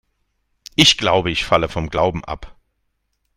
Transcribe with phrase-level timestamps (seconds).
[0.75, 2.55] Ich glaube, ich falle vom Glauben ab.